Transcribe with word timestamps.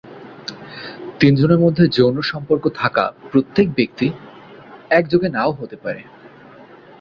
তিনজনের 1.19 1.59
মধ্যে 1.59 1.83
যৌন 1.87 2.17
সম্পর্ক 2.21 2.63
থাকা 2.75 3.03
প্রত্যেক 3.31 3.67
ব্যক্তি, 3.75 4.07
একযোগে 4.91 5.27
নাও 5.29 5.51
হতে 5.51 5.75
পারে। 5.75 6.01